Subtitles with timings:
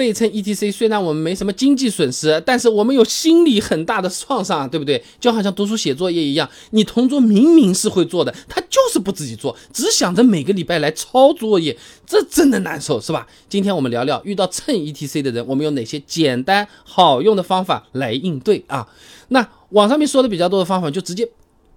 [0.00, 5.04] 被蹭 ETC，虽然我们没什么经济损失，但是我们有心理很大的创伤，对不对？
[5.20, 11.76] 就好像读书写作业一样，你同桌明明是会做的，他就是不自己做，只想着每个礼拜来抄作业，
[12.06, 13.26] 这真的难受，是吧？
[13.50, 18.88] 今天我们聊聊遇到蹭 ETC 的人，我们有哪些简单好用的方法来应对啊？
[19.28, 21.28] 那网上面说的比较多的方法，就直接。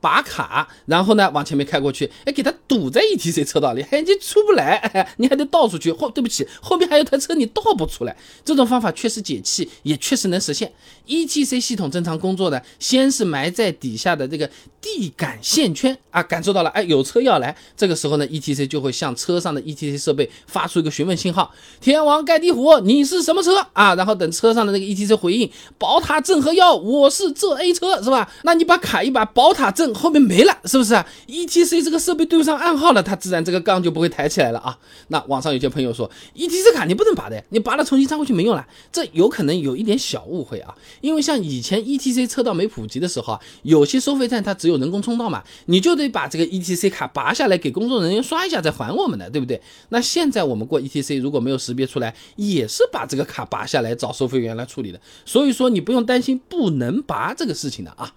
[0.03, 5.93] 拔卡，然后呢往前面开过去，哎，给他堵在 ETC 车道里，哎，你出不来，哎， 你还得倒出去。
[5.93, 8.13] 后对不起，后面还有台车，你倒不出来。
[8.43, 10.69] 这种方法确实解气，也确实能实现。
[11.07, 14.49] ETC 系统正常工作的，先是埋在底下的这个
[14.81, 17.55] 地感线圈啊，感受到了，哎，有车要来。
[17.77, 21.49] 这个时候呢，ETC 就会向车上的 ETC 设备发出一个询问信号：
[21.79, 23.95] 天王盖地虎，你是什么车啊？
[23.95, 28.29] 然后等车上的那个 ETC 回应：宝塔镇河妖，我是这 A 车，是吧？
[28.43, 29.92] 那你把卡一把，宝塔镇。
[29.93, 34.77] 后面没了，是不是啊？E T C 这个设备对不上暗号了，它自然这个杠就不会抬起来了啊。
[35.09, 38.65] 那网上有些朋友说，E T C 卡你不能拔的，你拔了重新插回去没用了。
[38.91, 49.61] 这有可能有一点小误会啊，因为像以前 E T C 车道没普及的时候啊，有些收费站它只有人工冲道嘛，你就得把这个 E T C 卡拔下来给工作人员刷一下再还我们的，对不对？
[49.89, 58.13] 那现在我们过 E T C 如果没有识别出来，也是把这个卡拔下来找收费员来处理的，所以说你不用担心不能拔这个事情的啊。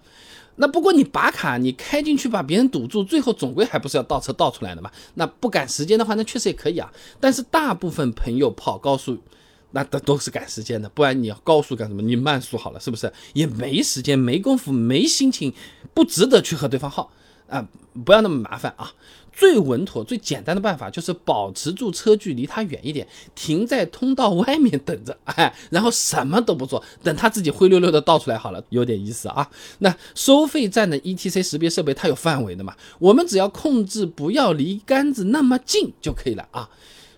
[0.57, 4.91] 那不过你拔卡，你开进去把别人堵住，最后总归还不是要倒车倒出来的嘛？
[5.13, 6.91] 那不赶时间的话，那确实也可以啊。
[7.19, 9.17] 但是大部分朋友跑高速，
[9.71, 12.01] 那都都是赶时间的，不然你要高速干什么？
[12.01, 13.11] 你慢速好了，是不是？
[13.33, 15.53] 也没时间、没功夫、没心情，
[15.93, 17.11] 不值得去和对方耗
[17.49, 17.67] 啊！
[18.05, 18.91] 不要那么麻烦啊。
[19.31, 29.47] 最稳妥、最简单的办法就是保持住车距，离他远一点，停在通道外面等着， 哎，然后什么都不做，等他自己灰溜溜的倒出来好了，有点意思啊。
[29.77, 36.67] 那收费站的 ETC 识别设备它有范围的嘛，我们只要控制不要离杆子那么近就可以了啊。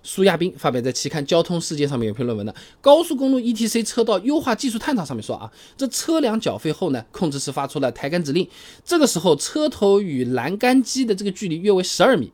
[0.03, 8.47] 苏亚斌发表在期刊《交通世界》上面有篇论文的《高速公路 ETC 车道优化技术探讨》上面说啊，这车辆缴费后呢，控制室发出了抬杆指令，
[8.86, 12.31] 这个时候车头与栏杆机的这个距离约为十二米。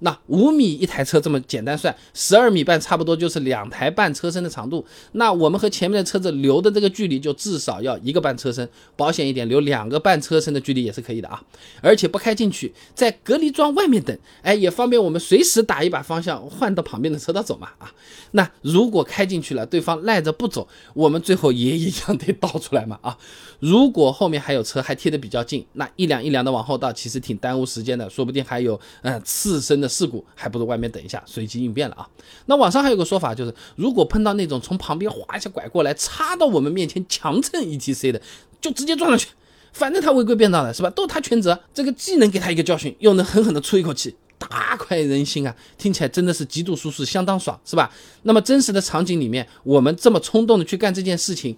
[0.00, 4.84] 那五米一台车这么简单算，十二米半差不多就是两台半车身的长度。
[5.12, 11.42] 那我们和前面的车子留的这个距离就至少要一个半车身，保险一点留两个半车身的距离也是可以的啊。
[11.80, 17.90] 而且不开进去，在隔离桩外面等，哎，也方便我们随时打一把方向换到旁边的车道走嘛啊。
[18.32, 23.16] 那如果开进去了，对方赖着不走，我们最后也一样得倒出来嘛啊。
[23.60, 29.85] 如果后面还有车还贴得比较近，那一辆一辆的往后倒，其实挺耽误时间的，说不定还有嗯刺身的。
[29.88, 32.08] 事故还不如外面等一下，随机应变了啊。
[32.46, 38.20] 那网上还有个说法，就是如果碰到那种从旁边哗一下拐过来，插到我们面前强蹭 ETC 的，
[38.60, 39.28] 就直接撞上去，
[39.72, 40.90] 反正他违规变道了，是吧？
[40.90, 41.58] 都是他全责。
[41.74, 45.54] 这个既能给他一个教训，又能狠狠的出一口气，大快人心啊！
[45.78, 47.90] 听起来真的是极度舒适，相当爽，是吧？
[48.22, 51.56] 那么真实的场景里面，我们这么冲动的去干这件事情，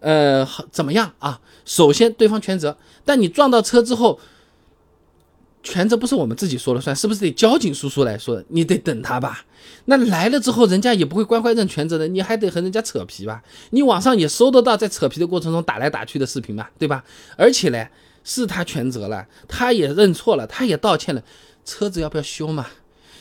[0.00, 1.40] 呃，怎么样啊？
[1.64, 4.18] 首先对方全责，但你撞到车之后。
[5.64, 8.40] 全责不是我们自己说了算，是不是得交警叔叔来说？
[8.48, 9.44] 你得等他吧。
[9.86, 13.42] 那来了之后，人家也不会乖乖认全责的，你还得和人家扯皮吧？
[13.70, 17.02] 你网上也搜得到在扯皮的过程中打来打去的视频嘛，对吧？
[17.36, 17.88] 而且嘞，
[18.22, 21.22] 是他全责了，他也认错了，他也道歉了，
[21.64, 22.66] 车子要不要修嘛？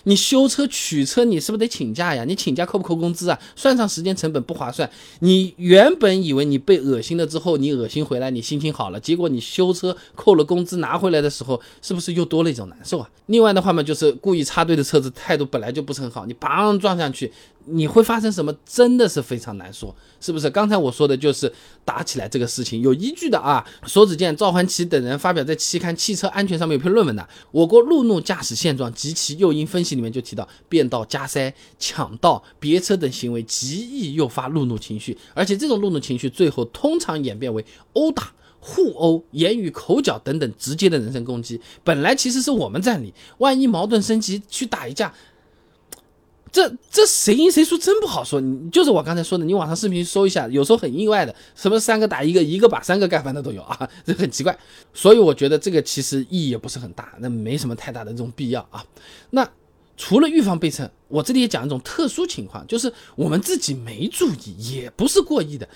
[0.04, 2.24] 你修车取车，你是不是得请假呀？
[2.26, 3.40] 你请假扣不扣工资啊？
[3.56, 4.90] 算上时间成本不划算。
[5.20, 13.10] 你原本以为你被恶心了之后，你恶心回来，你心情好了，结果你修车扣了工资拿回来的时候，是不是又多了一种难受啊？
[13.28, 17.32] 另外的话嘛，就是故意插队的车子态度本来就不是很好，你砰撞上去。
[17.66, 18.54] 你会发生什么？
[18.66, 20.50] 真的是非常难说，是不是？
[20.50, 21.52] 刚才我说的就是
[21.86, 23.66] 打起来这个事情有依据的啊。
[23.86, 41.60] 手指剑、赵环奇等人发表在期刊《汽车安全》上面有篇论文的，《我国路怒驾驶现状及其诱因分析》里面就提到，变道加塞、抢道、别车等行为极易诱发路怒情绪，而且这种路怒情绪最后通常演变为殴打、互殴、言语口角等等直接的人身攻击。
[41.84, 45.14] 本来其实是我们占理，万一矛盾升级去打一架。
[46.54, 54.56] 这这谁赢谁输真不好说，你就是我刚才说的，你网上视频搜一下，有时候很意外的，什么三个打一个，一个把三个干翻的都有啊， 这很奇怪。
[54.94, 58.86] 所以我觉得这个其实意义也不是很大，那没什么太大的这种必要啊。
[59.32, 59.50] 那
[59.98, 65.68] 除了预防被蹭，我这里也讲一种特殊情况，就是我们自己没注意，也不是过意的。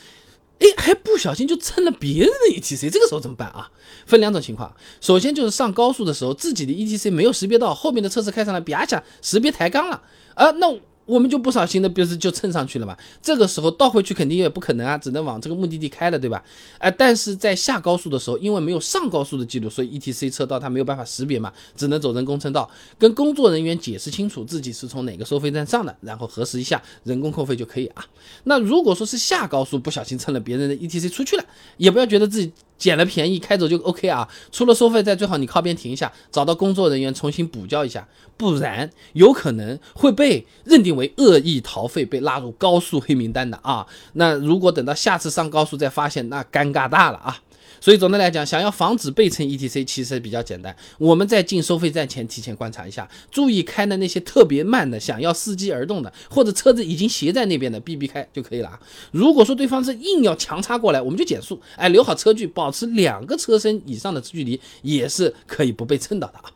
[0.60, 3.70] 哎，还不小心就蹭了别人的 ETC，这个时候怎么办啊？
[4.08, 10.02] 分两种情况，首先就是上高速的时候，自己的 ETC 没有识别到，后面的车子开上来，啪一下识别抬杠了，
[10.38, 10.72] 啊，那
[11.06, 12.96] 我们就不小心的，比如就蹭上去了嘛。
[13.22, 16.44] 这个时候倒回去肯定也不可能啊，只能往这个目的地开了，对吧？
[16.78, 22.70] 哎，但是在下高速的时候，因为没有上高速的记录，所以 E T C 车道它没有办法识别嘛，只能走人工车道，
[23.00, 28.06] 跟工作人员解释清楚自己是从哪个收费站上的，然后核实一下，人工扣费就可以啊。
[28.44, 31.46] 那如果说是下高速不小心蹭了别人的 E T C 出去了，
[31.78, 32.52] 也不要觉得自己。
[32.78, 38.08] 捡了便宜开走就 OK 啊，除了收费站最好你靠边停一下，找到工作人员重新补交一下，
[38.38, 43.86] 不然有可能会被认定为恶意逃费，被拉入高速黑名单的啊。
[44.14, 47.42] 那如果等到下次上高速再发现，那尴尬大了啊。
[47.80, 50.76] 所以总的来讲，想要防止被蹭 ETC，其实比较简单。
[50.98, 58.80] 我们在进收费站前提前观察一下，注意开的那些特别慢的、想要伺机而动的，或者车子已经斜在那边的，避避开就可以了啊。
[59.12, 66.52] 如果说对方是硬要强插过来，我们就减速，哎，留好车距，保持两个车身以上的距离，也是可以不被蹭到的啊。